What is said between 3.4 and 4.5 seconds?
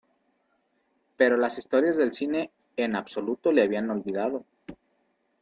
le habían olvidado.